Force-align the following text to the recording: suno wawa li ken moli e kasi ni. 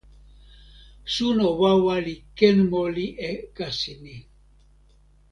suno 1.13 1.47
wawa 1.61 1.95
li 2.05 2.15
ken 2.37 2.57
moli 2.71 3.07
e 3.29 3.31
kasi 3.55 3.93
ni. 4.03 4.15